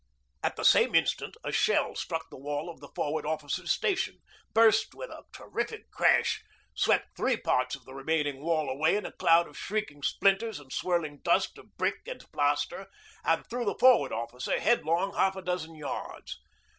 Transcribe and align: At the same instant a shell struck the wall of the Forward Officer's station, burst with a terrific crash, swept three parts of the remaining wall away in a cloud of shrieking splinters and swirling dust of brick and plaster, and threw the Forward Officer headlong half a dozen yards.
At 0.41 0.55
the 0.55 0.65
same 0.65 0.95
instant 0.95 1.37
a 1.43 1.51
shell 1.51 1.93
struck 1.93 2.31
the 2.31 2.35
wall 2.39 2.71
of 2.71 2.79
the 2.79 2.87
Forward 2.95 3.23
Officer's 3.23 3.71
station, 3.71 4.17
burst 4.51 4.95
with 4.95 5.11
a 5.11 5.25
terrific 5.31 5.91
crash, 5.91 6.43
swept 6.73 7.15
three 7.15 7.37
parts 7.37 7.75
of 7.75 7.85
the 7.85 7.93
remaining 7.93 8.41
wall 8.41 8.67
away 8.67 8.95
in 8.95 9.05
a 9.05 9.11
cloud 9.11 9.47
of 9.47 9.55
shrieking 9.59 10.01
splinters 10.01 10.59
and 10.59 10.73
swirling 10.73 11.19
dust 11.19 11.55
of 11.59 11.77
brick 11.77 12.07
and 12.07 12.25
plaster, 12.31 12.87
and 13.23 13.47
threw 13.47 13.63
the 13.63 13.77
Forward 13.79 14.11
Officer 14.11 14.59
headlong 14.59 15.13
half 15.13 15.35
a 15.35 15.41
dozen 15.43 15.75
yards. 15.75 16.39